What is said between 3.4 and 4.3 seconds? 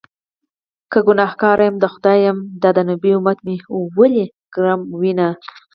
مې ولې